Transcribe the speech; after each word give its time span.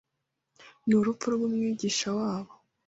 n'urupfu 0.87 1.27
rw'Umwigisha 1.35 2.07
wabo. 2.19 2.53